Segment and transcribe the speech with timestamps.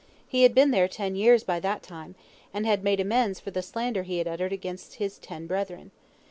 [0.27, 2.15] He had been there ten years by that time,
[2.55, 5.91] and had made amends for the slander he had uttered against his ten brethren.